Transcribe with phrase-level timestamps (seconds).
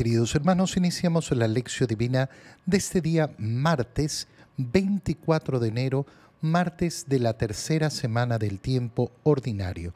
[0.00, 2.30] queridos hermanos, iniciamos la lección divina
[2.64, 6.06] de este día martes 24 de enero,
[6.40, 9.92] martes de la tercera semana del tiempo ordinario.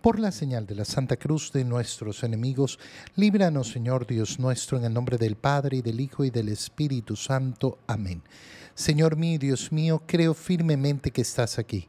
[0.00, 2.78] Por la señal de la Santa Cruz de nuestros enemigos,
[3.16, 7.16] líbranos Señor Dios nuestro, en el nombre del Padre y del Hijo y del Espíritu
[7.16, 7.80] Santo.
[7.88, 8.22] Amén.
[8.76, 11.88] Señor mío, Dios mío, creo firmemente que estás aquí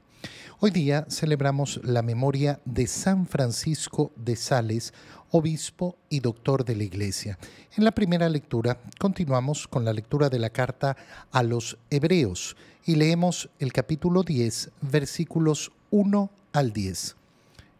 [0.63, 4.93] Hoy día celebramos la memoria de San Francisco de Sales,
[5.31, 7.39] obispo y doctor de la Iglesia.
[7.75, 10.95] En la primera lectura continuamos con la lectura de la carta
[11.31, 17.15] a los Hebreos y leemos el capítulo 10, versículos 1 al 10.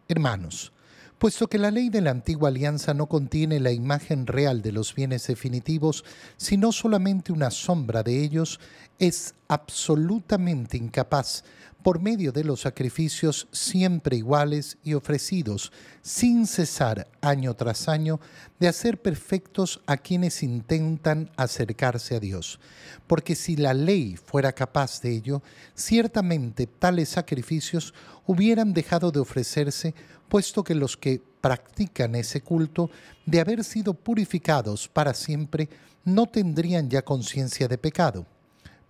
[0.07, 0.71] Hermanos,
[1.19, 4.95] puesto que la ley de la antigua alianza no contiene la imagen real de los
[4.95, 6.03] bienes definitivos,
[6.35, 8.59] sino solamente una sombra de ellos,
[8.97, 11.43] es absolutamente incapaz
[11.83, 18.19] por medio de los sacrificios siempre iguales y ofrecidos sin cesar año tras año
[18.59, 22.59] de hacer perfectos a quienes intentan acercarse a Dios.
[23.07, 25.41] Porque si la ley fuera capaz de ello,
[25.75, 27.93] ciertamente tales sacrificios
[28.25, 29.93] hubieran dejado de ofrecerse,
[30.29, 32.89] puesto que los que practican ese culto,
[33.25, 35.69] de haber sido purificados para siempre,
[36.05, 38.25] no tendrían ya conciencia de pecado.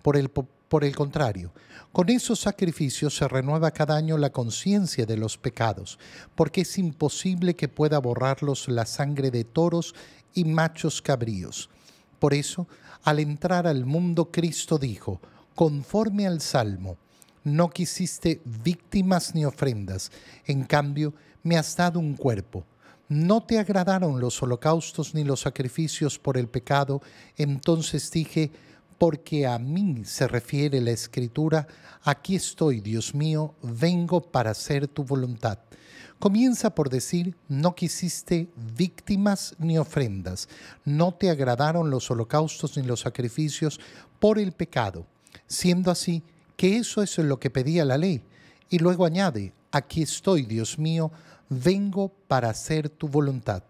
[0.02, 0.30] Por el
[0.72, 1.52] por el contrario,
[1.92, 6.00] con esos sacrificios se renueva cada año la conciencia de los pecados,
[6.34, 9.94] porque es imposible que pueda borrarlos la sangre de toros
[10.34, 11.70] y machos cabríos.
[12.20, 12.70] Por eso,
[13.04, 15.20] al entrar al mundo, Cristo dijo,
[15.56, 16.96] conforme al Salmo,
[17.44, 20.10] no quisiste víctimas ni ofrendas,
[20.46, 22.64] en cambio me has dado un cuerpo.
[23.10, 27.02] No te agradaron los holocaustos ni los sacrificios por el pecado,
[27.36, 28.52] entonces dije,
[29.02, 31.66] porque a mí se refiere la escritura,
[32.04, 35.58] aquí estoy, Dios mío, vengo para hacer tu voluntad.
[36.20, 40.48] Comienza por decir, no quisiste víctimas ni ofrendas,
[40.86, 43.80] no te agradaron los holocaustos ni los sacrificios
[44.20, 45.08] por el pecado,
[45.48, 46.22] siendo así
[46.56, 48.22] que eso es lo que pedía la ley.
[48.70, 51.12] Y luego añade, aquí estoy, Dios mío,
[51.50, 53.64] vengo para hacer tu voluntad.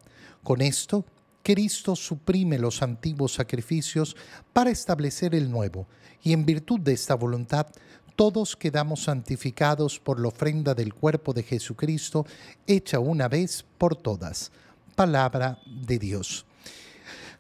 [0.44, 1.06] Con esto
[1.44, 4.16] Cristo suprime los antiguos sacrificios
[4.53, 5.88] para establecer el nuevo,
[6.24, 7.68] y en virtud de esta voluntad,
[8.16, 12.25] todos quedamos santificados por la ofrenda del cuerpo de Jesucristo,
[12.68, 14.51] hecha una vez por todas.
[14.96, 16.46] Palabra de Dios.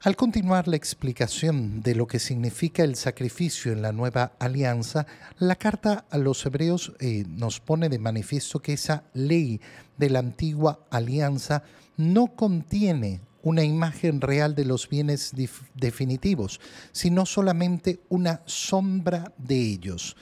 [0.03, 5.05] Al continuar la explicación de lo que significa el sacrificio en la nueva alianza,
[5.37, 9.61] la carta a los hebreos eh, nos pone de manifiesto que esa ley
[9.97, 11.61] de la antigua alianza
[11.97, 15.33] no contiene una imagen real de los bienes
[15.75, 16.59] definitivos,
[16.91, 20.15] sino solamente una sombra de ellos.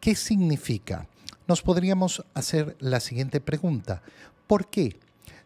[0.00, 1.08] ¿Qué significa?
[1.46, 4.02] Nos podríamos hacer la siguiente pregunta.
[4.46, 4.98] ¿Por qué?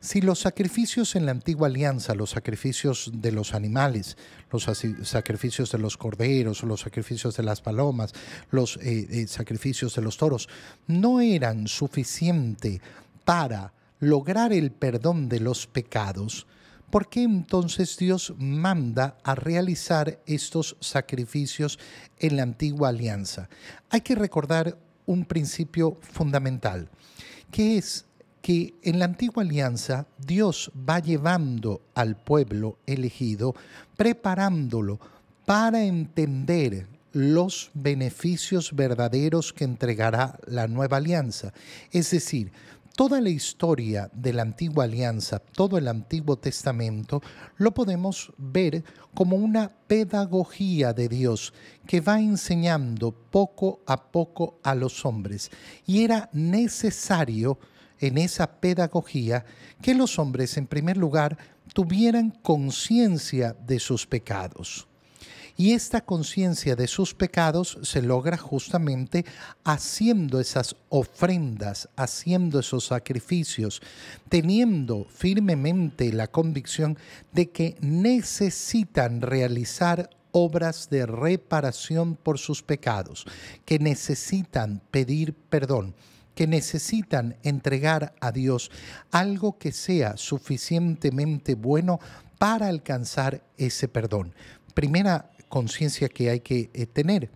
[0.03, 4.17] Si los sacrificios en la antigua alianza, los sacrificios de los animales,
[4.51, 4.69] los
[5.05, 8.13] sacrificios de los corderos, los sacrificios de las palomas,
[8.51, 10.49] los eh, eh, sacrificios de los toros,
[10.89, 12.81] no eran suficientes
[13.25, 16.49] para lograr el perdón de los pecados,
[16.93, 21.79] ¿por qué entonces Dios manda a realizar estos sacrificios
[22.19, 23.49] en la antigua alianza?
[23.89, 24.77] Hay que recordar
[25.07, 26.91] un principio fundamental,
[27.51, 28.05] que es
[28.43, 33.55] que en la antigua alianza Dios va llevando al pueblo elegido,
[33.97, 35.01] preparándolo
[35.47, 41.55] para entender los beneficios verdaderos que entregará la nueva alianza.
[41.91, 42.53] Es decir,
[42.95, 47.23] toda la historia de la antigua alianza, todo el Antiguo Testamento,
[47.57, 51.53] lo podemos ver como una pedagogía de Dios
[51.87, 55.51] que va enseñando poco a poco a los hombres.
[55.87, 57.59] Y era necesario
[57.99, 59.45] en esa pedagogía
[59.81, 61.39] que los hombres, en primer lugar,
[61.73, 64.89] tuvieran conciencia de sus pecados.
[65.57, 69.25] Y esta conciencia de sus pecados se logra justamente
[69.65, 73.83] haciendo esas ofrendas, haciendo esos sacrificios,
[74.29, 76.99] teniendo firmemente la convicción
[77.33, 83.27] de que necesitan realizar obras de reparación por sus pecados,
[83.65, 85.95] que necesitan pedir perdón
[86.35, 88.71] que necesitan entregar a Dios
[89.11, 92.01] algo que sea suficientemente bueno
[92.39, 94.35] para alcanzar ese perdón.
[94.75, 97.29] Primera conciencia que hay que eh, tener.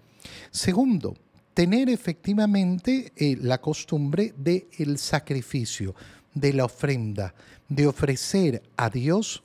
[0.50, 1.14] Segundo,
[1.52, 5.94] tener efectivamente eh, la costumbre del el sacrificio.
[6.32, 7.34] de la ofrenda,
[7.66, 9.42] de ofrecer a Dios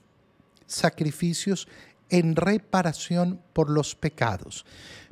[0.67, 1.69] sacrificios
[2.09, 4.65] en reparación por los pecados.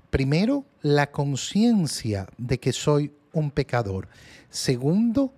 [0.10, 4.10] Primero, la conciencia de que soy un pecador.
[4.50, 5.34] Segundo,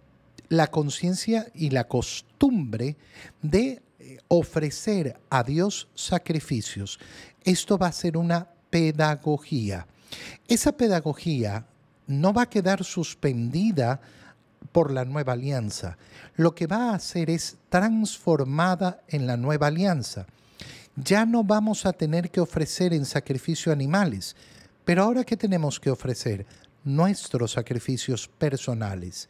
[0.50, 2.98] la conciencia y la costumbre
[3.44, 3.84] de
[4.27, 7.00] ofrecer a Dios sacrificios.
[7.44, 9.88] Esto va a ser una pedagogía.
[10.48, 11.65] Esa pedagogía
[12.07, 14.01] no va a quedar suspendida
[14.71, 15.98] por la nueva alianza.
[16.36, 20.25] Lo que va a hacer es transformada en la nueva alianza.
[20.95, 24.36] Ya no vamos a tener que ofrecer en sacrificio animales,
[24.83, 26.45] pero ahora ¿qué tenemos que ofrecer?
[26.83, 29.30] Nuestros sacrificios personales.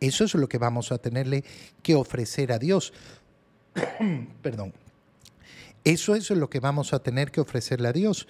[0.00, 1.44] Eso es lo que vamos a tenerle
[1.82, 2.92] que ofrecer a Dios.
[4.42, 4.72] Perdón.
[5.84, 8.26] Eso es lo que vamos a tener que ofrecerle a Dios.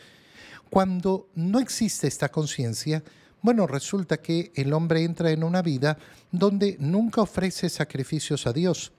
[0.69, 3.02] Cuando no existe esta conciencia,
[3.40, 5.96] bueno, resulta que el hombre entra en una vida
[6.32, 8.93] donde nunca ofrece sacrificios a Dios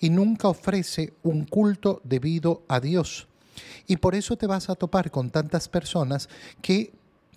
[0.00, 3.26] y nunca ofrece un culto debido a Dios.
[3.86, 6.28] Y por eso te vas a topar con tantas personas
[6.60, 6.92] que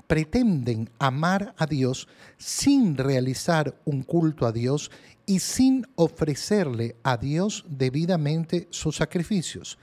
[0.07, 2.07] pretenden amar a Dios
[2.37, 4.91] sin realizar un culto a Dios
[5.29, 9.77] y sin ofrecerle a Dios debidamente sus sacrificios.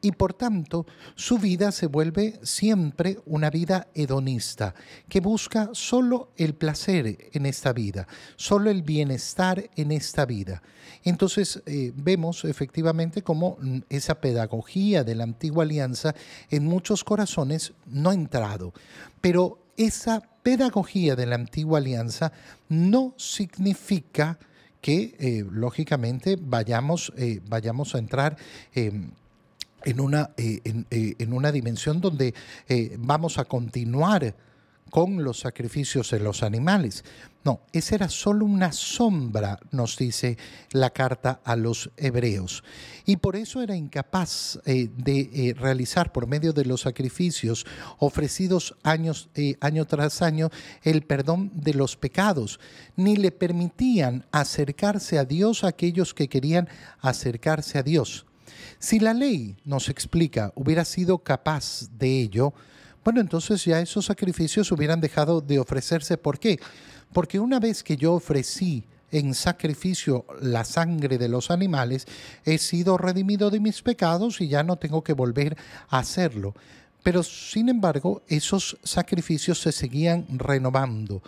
[0.00, 4.76] Y por tanto, su vida se vuelve siempre una vida hedonista,
[5.08, 8.06] que busca solo el placer en esta vida,
[8.36, 10.62] solo el bienestar en esta vida.
[11.02, 13.58] Entonces eh, vemos efectivamente cómo
[13.88, 16.14] esa pedagogía de la antigua alianza
[16.48, 18.72] en muchos corazones no ha entrado.
[19.20, 22.32] Pero esa pedagogía de la antigua alianza
[22.68, 24.38] no significa
[24.82, 28.36] que, eh, lógicamente, vayamos, eh, vayamos a entrar
[28.74, 29.12] em,
[29.84, 32.34] en, una, eh, en, una dimensión donde
[32.98, 34.34] vamos a continuar
[34.92, 37.02] con los sacrificios de los animales.
[37.44, 40.36] No, esa era solo una sombra, nos dice
[40.70, 42.62] la carta a los hebreos.
[43.06, 47.64] Y por eso era incapaz eh, de eh, realizar por medio de los sacrificios
[48.00, 50.50] ofrecidos años, eh, año tras año
[50.82, 52.60] el perdón de los pecados,
[52.94, 56.68] ni le permitían acercarse a Dios a aquellos que querían
[57.00, 58.26] acercarse a Dios.
[58.78, 62.52] Si la ley, nos explica, hubiera sido capaz de ello,
[63.04, 66.16] bueno, entonces ya esos sacrificios hubieran dejado de ofrecerse.
[66.16, 66.60] ¿Por qué?
[67.12, 72.06] Porque una vez que yo ofrecí en sacrificio la sangre de los animales,
[72.44, 75.56] he sido redimido de mis pecados y ya no tengo que volver
[75.88, 76.54] a hacerlo.
[77.02, 81.22] Pero sin embargo, esos sacrificios se seguían renovando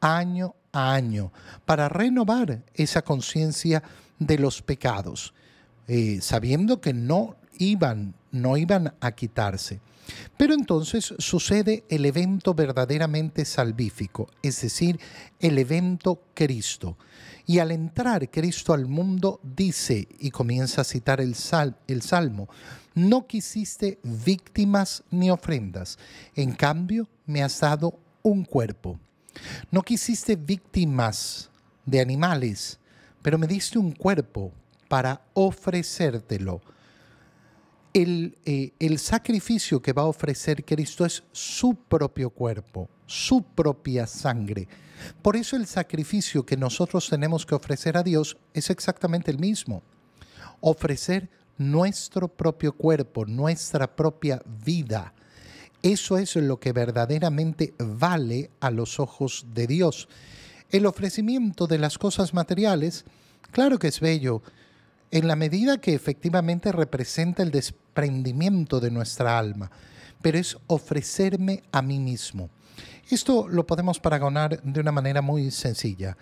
[0.00, 1.32] año a año
[1.64, 3.82] para renovar esa conciencia
[4.18, 5.32] de los pecados,
[5.88, 9.80] eh, sabiendo que no iban, no iban a quitarse.
[10.36, 14.98] Pero entonces sucede el evento verdaderamente salvífico, es decir,
[15.38, 16.96] el evento Cristo.
[17.46, 21.36] Y al entrar Cristo al mundo, dice, y comienza a citar el,
[21.86, 22.48] el Salmo,
[22.94, 25.98] no quisiste víctimas ni ofrendas,
[26.34, 28.98] en cambio me has dado un cuerpo.
[29.70, 31.50] No quisiste víctimas
[31.86, 32.78] de animales,
[33.22, 34.52] pero me diste un cuerpo
[34.88, 36.60] para ofrecértelo
[37.92, 44.68] eh, el, sacrificio que va a ofrecer Cristo es su propio cuerpo, su propia sangre.
[45.22, 49.82] Por eso el sacrificio que nosotros tenemos que ofrecer a Dios es exactamente el mismo.
[50.60, 51.28] Ofrecer
[51.58, 55.12] nuestro propio cuerpo, nuestra propia vida.
[55.82, 60.08] Eso es lo que verdaderamente vale a los ojos de Dios.
[60.70, 63.04] El ofrecimiento de las cosas materiales,
[63.50, 64.42] claro que es bello,
[65.10, 67.50] en la medida que efectivamente representa el
[67.94, 69.70] de nuestra alma,
[70.22, 72.50] pero es ofrecerme a mí mismo.
[73.10, 76.16] Esto lo podemos paragonar de una manera muy sencilla.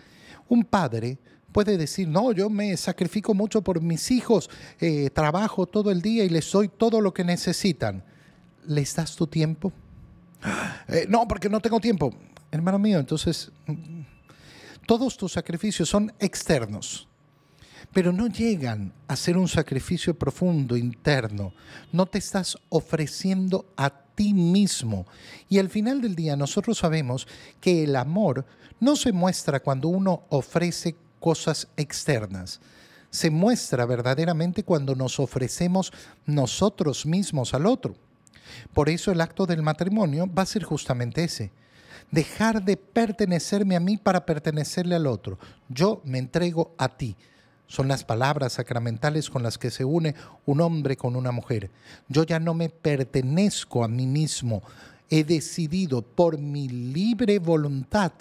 [0.48, 1.18] Un padre
[1.52, 4.48] puede decir, no, yo me sacrifico mucho por mis hijos,
[4.80, 8.02] eh, trabajo todo el día y les doy todo lo que necesitan.
[8.66, 9.72] ¿Les das tu tiempo?
[10.90, 12.14] Eh, no, porque no tengo tiempo.
[12.50, 14.00] Hermano mío, entonces, mm,
[14.86, 17.07] todos tus sacrificios son externos
[17.92, 21.52] pero no llegan a ser un sacrificio profundo, interno.
[21.92, 25.06] No te estás ofreciendo a ti mismo.
[25.48, 27.26] Y al final del día nosotros sabemos
[27.60, 28.44] que el amor
[28.80, 32.60] no se muestra cuando uno ofrece cosas externas.
[33.10, 35.92] Se muestra verdaderamente cuando nos ofrecemos
[36.26, 37.96] nosotros mismos al otro.
[38.74, 41.50] Por eso el acto del matrimonio va a ser justamente ese.
[42.10, 45.38] Dejar de pertenecerme a mí para pertenecerle al otro.
[45.68, 47.16] Yo me entrego a ti
[47.68, 50.14] son las palabras sacramentales con las que se une
[50.46, 51.70] un hombre con una mujer.
[52.08, 54.62] Yo ya no me pertenezco a mí mismo.
[55.10, 58.12] He decidido por mi libre voluntad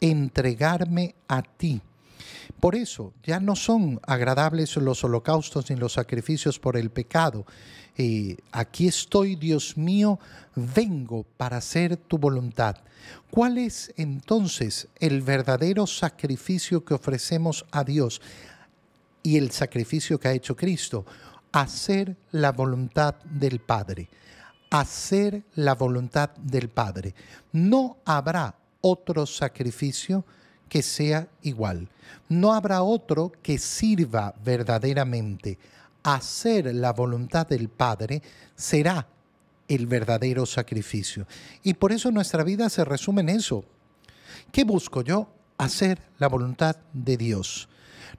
[0.00, 1.80] entregarme a ti.
[2.60, 7.46] Por eso ya no son agradables los holocaustos ni los sacrificios por el pecado.
[7.96, 10.18] Eh, aquí estoy, Dios mío,
[10.54, 12.76] vengo para hacer tu voluntad.
[13.30, 18.20] ¿Cuál es entonces el verdadero sacrificio que ofrecemos a Dios
[19.22, 21.04] y el sacrificio que ha hecho Cristo?
[21.52, 24.08] Hacer la voluntad del Padre.
[24.70, 27.14] Hacer la voluntad del Padre.
[27.52, 30.24] No habrá otro sacrificio
[30.68, 31.88] que sea igual.
[32.28, 35.58] No habrá otro que sirva verdaderamente.
[36.02, 38.22] Hacer la voluntad del Padre
[38.54, 39.06] será
[39.68, 41.26] el verdadero sacrificio.
[41.62, 43.64] Y por eso nuestra vida se resume en eso.
[44.52, 45.28] ¿Qué busco yo?
[45.58, 47.68] Hacer la voluntad de Dios.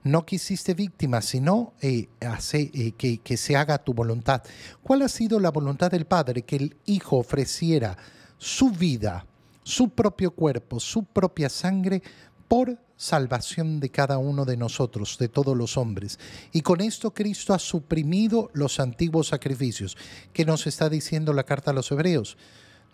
[0.04, 4.42] No quisiste víctima, sino eh, eh, que, que se haga tu voluntad.
[4.82, 6.42] ¿Cuál ha sido la voluntad del Padre?
[6.42, 7.96] Que el Hijo ofreciera
[8.38, 9.26] su vida,
[9.62, 12.02] su propio cuerpo, su propia sangre
[12.48, 16.18] por salvación de cada uno de nosotros, de todos los hombres.
[16.52, 19.96] Y con esto Cristo ha suprimido los antiguos sacrificios.
[20.32, 22.36] ¿Qué nos está diciendo la carta a los hebreos?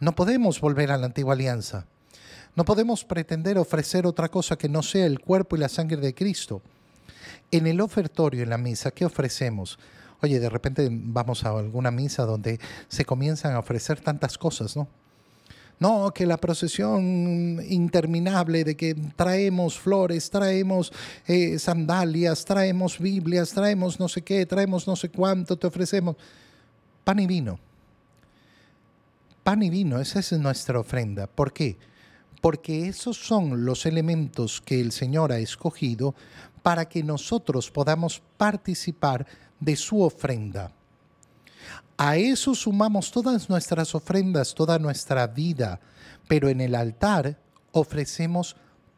[0.01, 1.87] No podemos volver a la antigua alianza.
[2.57, 6.15] No podemos pretender ofrecer otra cosa que no sea el cuerpo y la sangre de
[6.15, 6.63] Cristo.
[7.51, 9.79] En el ofertorio, en la misa, ¿qué ofrecemos?
[10.21, 14.89] Oye, de repente vamos a alguna misa donde se comienzan a ofrecer tantas cosas, ¿no?
[15.81, 20.93] No, que la procesión interminable de que traemos flores, traemos
[21.27, 26.17] eh, sandalias, traemos Biblias, traemos no sé qué, traemos no sé cuánto, te ofrecemos.
[27.05, 27.61] Pan y vino.
[29.45, 31.29] Pan y vino, esa es nuestra ofrenda.
[31.29, 31.77] ¿Por qué?
[32.41, 36.15] Porque esos son los elementos que el Señor ha escogido
[36.63, 39.27] para que nosotros podamos participar
[39.59, 40.73] de su ofrenda.
[41.97, 45.81] A eso sumamos todas nuestras ofrendas, toda nuestra vida,
[46.29, 47.39] pero en el altar
[47.73, 48.55] ofrecemos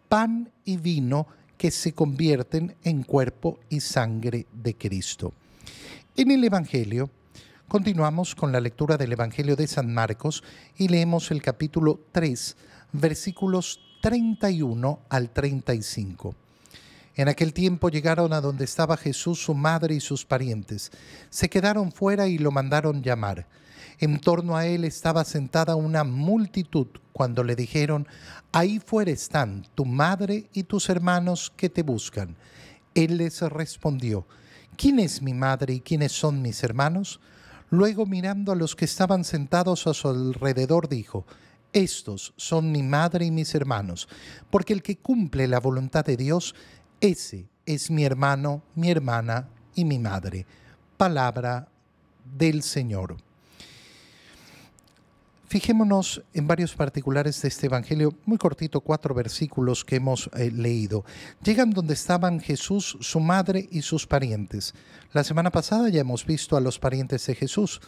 [0.08, 5.32] pan y vino que se convierten en cuerpo y sangre de Cristo.
[6.16, 7.10] En el Evangelio,
[7.68, 10.42] continuamos con la lectura del Evangelio de San Marcos
[10.76, 12.56] y leemos el capítulo 3,
[12.92, 16.34] versículos 31 al 35.
[17.16, 20.90] En aquel tiempo llegaron a donde estaba Jesús, su madre y sus parientes.
[21.28, 23.46] Se quedaron fuera y lo mandaron llamar.
[23.98, 28.08] En torno a él estaba sentada una multitud cuando le dijeron,
[28.52, 32.36] ahí fuera están tu madre y tus hermanos que te buscan.
[32.94, 34.26] Él les respondió,
[34.76, 37.20] ¿quién es mi madre y quiénes son mis hermanos?
[37.68, 41.26] Luego mirando a los que estaban sentados a su alrededor dijo,
[41.72, 44.08] estos son mi madre y mis hermanos,
[44.50, 46.54] porque el que cumple la voluntad de Dios,
[47.00, 50.46] ese es mi hermano, mi hermana y mi madre.
[50.96, 51.68] Palabra
[52.24, 53.16] del Señor.
[55.50, 61.04] Fijémonos en varios particulares de este Evangelio, muy cortito, cuatro versículos que hemos eh, leído.
[61.42, 64.74] Llegan donde estaban Jesús, su madre y sus parientes.
[65.12, 67.80] La semana pasada ya hemos visto a los parientes de Jesús,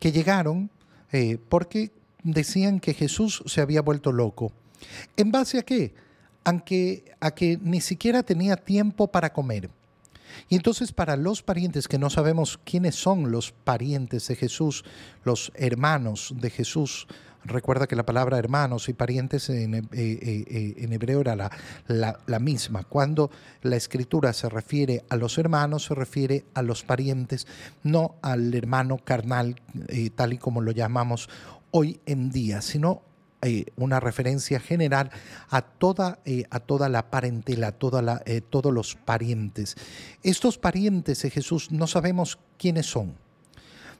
[0.00, 0.68] que llegaron
[1.12, 4.52] eh, porque decían que Jesús se había vuelto loco.
[5.16, 5.92] ¿En base a qué?
[6.44, 9.70] aunque a que ni siquiera tenía tiempo para comer.
[10.48, 14.84] Y entonces para los parientes que no sabemos quiénes son los parientes de Jesús,
[15.24, 17.06] los hermanos de Jesús,
[17.44, 21.50] recuerda que la palabra hermanos y parientes en, eh, eh, eh, hebreo era la,
[22.26, 22.84] la, misma.
[22.84, 23.30] Cuando
[23.62, 27.46] la escritura se refiere a los hermanos, se refiere a los parientes,
[27.82, 29.56] no al hermano carnal,
[30.14, 31.28] tal y como lo llamamos
[31.70, 33.02] hoy en día, sino
[33.42, 35.10] eh, una referencia general
[35.48, 39.76] a toda, eh, a toda la parentela, toda eh, todos los parientes.
[40.22, 43.14] Estos parientes de Jesús no sabemos quiénes son,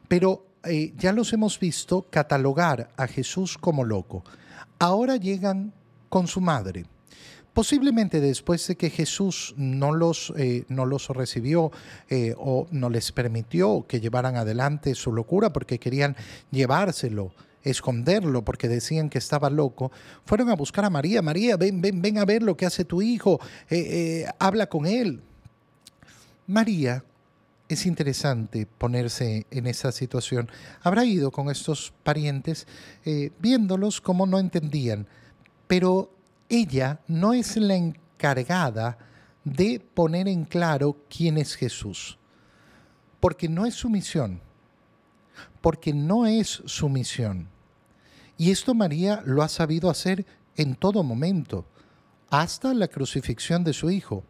[0.09, 0.45] pero
[0.99, 4.23] ya los hemos visto catalogar a Jesús como loco.
[4.79, 5.73] Ahora llegan
[6.11, 6.85] con su madre.
[7.55, 10.35] Posiblemente después de que Jesús no los,
[10.69, 11.73] no los recibió
[12.37, 16.15] o no les permitió que llevaran adelante su locura porque querían
[16.51, 19.93] llevárselo esconderlo porque decían que estaba loco,
[20.25, 21.23] fueron a buscar a María.
[21.23, 24.87] María, ven, ven, ven a ver lo que hace tu hijo, eh, eh, habla con
[24.87, 25.21] él.
[26.47, 27.05] María,
[27.69, 30.51] es interesante ponerse en esa situación.
[30.83, 32.67] Habrá ido con estos parientes
[33.05, 35.07] eh, viéndolos como no entendían,
[35.69, 36.13] pero
[36.49, 38.99] ella no es la encargada
[39.45, 42.19] de poner en claro quién es Jesús,
[43.21, 44.41] porque no es su misión
[45.61, 47.49] porque no es su misión.
[48.37, 50.25] Y esto María lo ha sabido hacer
[50.57, 51.67] en todo momento,
[52.31, 54.25] hasta la crucifixión de su hijo.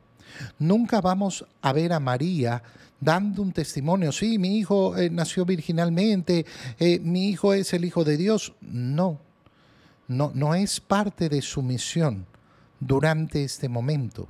[0.58, 2.62] Nunca vamos a ver a María
[3.00, 6.44] dando un testimonio, sí, mi hijo eh, nació virginalmente,
[6.78, 8.52] eh, mi hijo es el Hijo de Dios.
[8.60, 9.18] No,
[10.06, 12.26] no, no es parte de su misión
[12.78, 14.26] durante este momento.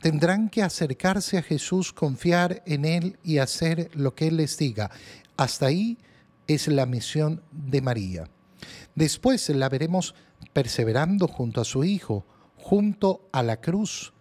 [0.00, 4.90] Tendrán que acercarse a Jesús, confiar en Él y hacer lo que Él les diga.
[5.36, 5.98] Hasta ahí
[6.46, 8.30] es la misión de María.
[8.94, 10.14] Después la veremos
[10.52, 12.24] perseverando junto a su Hijo,
[12.56, 14.12] junto a la cruz.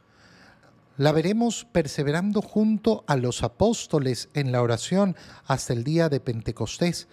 [0.98, 5.16] La veremos perseverando junto a los apóstoles en la oración
[5.46, 7.08] hasta el día de Pentecostés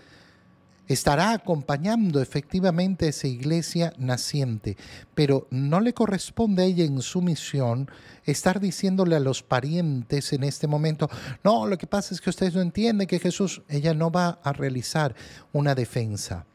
[0.88, 4.76] estará acompañando efectivamente a esa iglesia naciente,
[5.14, 7.90] pero no le corresponde a ella en su misión
[8.24, 11.08] estar diciéndole a los parientes en este momento,
[11.42, 14.52] no, lo que pasa es que ustedes no entienden que Jesús, ella no va a
[14.52, 15.14] realizar
[15.52, 16.46] una defensa.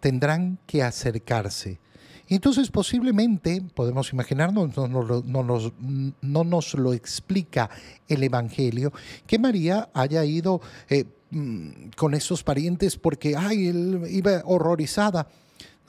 [0.00, 1.80] Tendrán que acercarse.
[2.28, 5.72] Entonces posiblemente, podemos imaginarnos, no, nos,
[6.20, 7.70] no nos lo explica
[8.06, 8.92] el Evangelio,
[9.26, 15.28] que María haya ido eh, Mm, con esos parientes porque, ay, él iba horrorizada.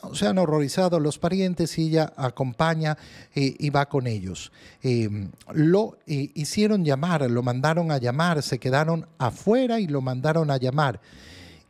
[0.03, 2.97] No, se han horrorizado los parientes y ella acompaña
[3.33, 4.51] eh, y va con ellos.
[4.81, 10.51] Em, lo eh, hicieron llamar, lo mandaron a llamar, se quedaron afuera y lo mandaron
[10.51, 10.99] a llamar.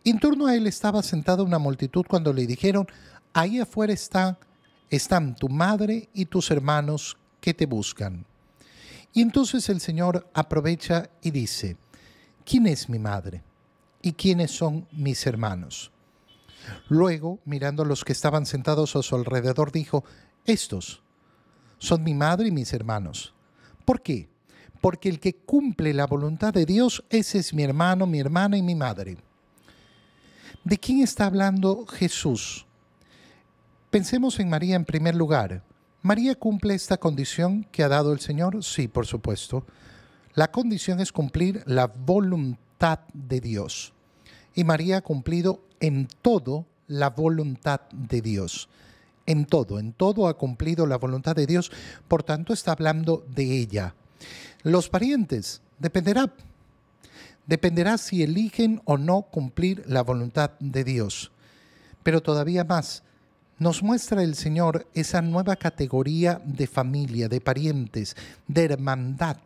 [0.03, 2.88] En torno a él estaba sentada una multitud cuando le dijeron,
[3.33, 4.39] ahí afuera está,
[4.89, 8.25] están tu madre y tus hermanos que te buscan.
[9.13, 11.77] Y entonces el Señor aprovecha y dice,
[12.46, 13.43] ¿quién es mi madre?
[14.01, 15.91] ¿Y quiénes son mis hermanos?
[16.88, 20.03] Luego, mirando a los que estaban sentados a su alrededor, dijo,
[20.46, 21.01] estos
[21.77, 23.34] son mi madre y mis hermanos.
[23.86, 24.29] ¿Por qué?
[24.81, 28.62] Porque el que cumple la voluntad de Dios, ese es mi hermano, mi hermana y
[28.62, 29.17] mi madre.
[30.63, 32.65] ¿De quién está hablando Jesús?
[33.89, 35.63] Pensemos en María en primer lugar.
[36.03, 38.63] ¿María cumple esta condición que ha dado el Señor?
[38.63, 39.65] Sí, por supuesto.
[40.36, 43.93] La condición es cumplir la voluntad de Dios.
[44.53, 48.69] Y María ha cumplido en todo la voluntad de Dios.
[49.25, 51.72] En todo, en todo ha cumplido la voluntad de Dios,
[52.08, 53.96] por tanto está hablando de ella.
[54.62, 56.31] Los parientes, dependerá.
[57.48, 61.31] Dependerá si eligen o no cumplir la voluntad de Dios.
[62.03, 63.02] Pero todavía más,
[63.60, 68.15] nos muestra el Señor esa nueva categoría de familia, de parientes,
[68.48, 69.38] de hermandad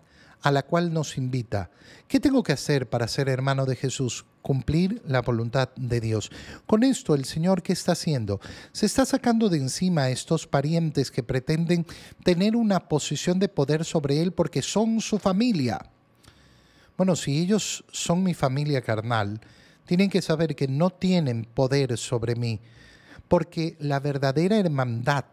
[0.44, 1.72] a la cual nos invita.
[2.08, 4.26] ¿Qué tengo que hacer para ser hermano de Jesús?
[4.42, 6.30] Cumplir la voluntad de Dios.
[6.68, 8.42] Con esto, el Señor, ¿qué está haciendo?
[8.74, 11.86] Se está sacando de encima a estos parientes que pretenden
[12.24, 15.80] tener una posición de poder sobre Él porque son su familia.
[16.98, 19.40] Bueno, si ellos son mi familia carnal,
[19.86, 22.60] tienen que saber que no tienen poder sobre mí,
[23.34, 25.26] porque la verdadera hermandad,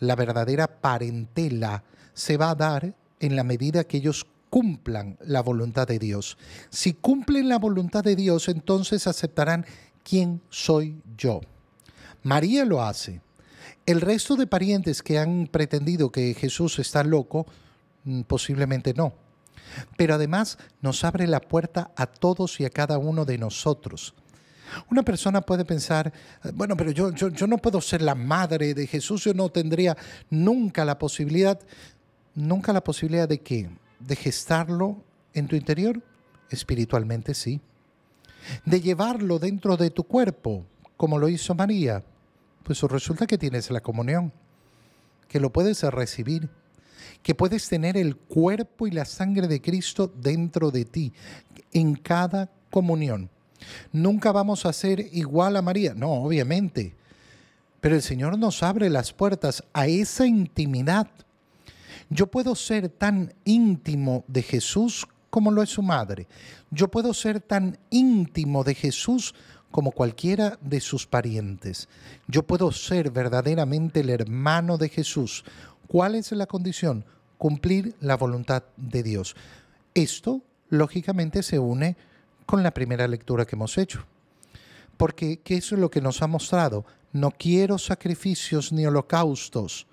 [0.00, 5.88] la verdadera parentela, se va a dar en la medida que ellos cumplan la voluntad
[5.88, 6.36] de Dios.
[6.68, 9.64] Si cumplen la voluntad de Dios, entonces aceptarán
[10.04, 11.40] quién soy yo.
[12.22, 13.22] María lo hace.
[13.86, 17.46] El resto de parientes que han pretendido que Jesús está loco,
[18.04, 19.14] mm, posiblemente no.
[19.96, 24.12] Pero además nos abre la puerta a todos y a cada uno de nosotros.
[24.90, 26.12] Una persona puede pensar,
[26.54, 29.96] bueno, pero yo, yo, yo, no puedo ser la madre de Jesús, yo no tendría
[30.30, 31.58] nunca la posibilidad,
[32.34, 33.68] nunca la posibilidad de qué?
[34.06, 35.02] de gestarlo
[35.34, 36.02] en tu interior?
[36.50, 37.60] Espiritualmente sí.
[38.64, 42.04] De llevarlo dentro de tu cuerpo, como lo hizo María,
[42.62, 44.32] pues resulta que tienes la comunión,
[45.28, 46.48] que lo puedes recibir,
[47.22, 51.12] que puedes tener el cuerpo y la sangre de Cristo dentro de ti,
[51.72, 53.30] en cada comunión.
[53.92, 56.94] Nunca vamos a ser igual a María, no, obviamente,
[57.80, 61.08] pero el Señor nos abre las puertas a esa intimidad
[62.12, 66.26] yo puedo ser tan íntimo de Jesús como lo es su madre.
[66.70, 69.34] Yo puedo ser tan íntimo de Jesús
[69.70, 71.88] como cualquiera de sus parientes.
[72.28, 75.42] Yo puedo ser verdaderamente el hermano de Jesús.
[75.86, 77.06] ¿Cuál es la condición?
[77.38, 79.34] Cumplir la voluntad de Dios.
[79.94, 81.96] Esto, lógicamente, se une
[82.46, 84.04] con la primera lectura que hemos hecho.
[84.96, 86.84] Porque, ¿qué es lo que nos ha mostrado?
[87.12, 89.86] No quiero sacrificios ni holocaustos.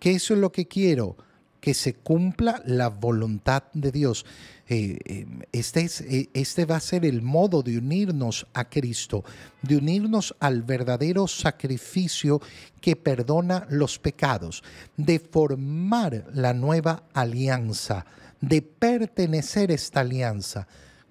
[0.00, 1.16] ¿Qué es lo que quiero?
[1.60, 4.24] que se cumpla la voluntad de Dios.
[4.68, 9.24] Eh, eh, este, es, eh, este va a ser el modo de unirnos a Cristo,
[9.62, 12.40] de unirnos al verdadero sacrificio
[12.80, 14.62] que perdona los pecados,
[14.96, 18.04] de formar la nueva alianza,
[18.40, 20.68] de pertenecer a esta alianza.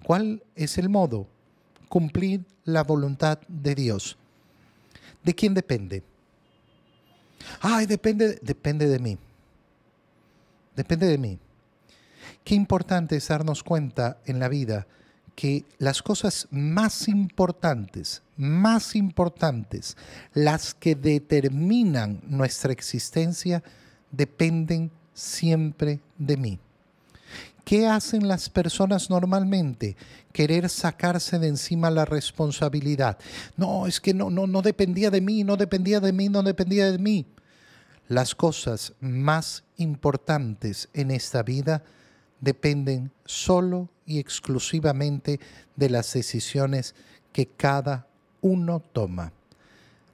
[0.08, 1.28] ¿Cuál es el modo?
[1.88, 4.16] Cumplir la voluntad de Dios.
[5.22, 6.02] ¿De quién depende?
[7.60, 9.18] Ay, depende, depende de mí
[10.78, 11.38] depende de mí.
[12.44, 14.86] Qué importante es darnos cuenta en la vida
[15.34, 19.96] que las cosas más importantes, más importantes,
[20.34, 23.62] las que determinan nuestra existencia,
[24.10, 26.60] dependen siempre de mí.
[27.68, 29.94] ¿Qué hacen las personas normalmente?
[30.32, 33.18] Querer sacarse de encima la responsabilidad.
[33.58, 36.90] No, es que no, no, no dependía de mí, no dependía de mí, no dependía
[36.90, 37.26] de mí.
[38.08, 41.84] Las cosas más importantes en esta vida
[42.40, 45.38] dependen solo y exclusivamente
[45.76, 46.94] de las decisiones
[47.34, 48.06] que cada
[48.40, 49.34] uno toma.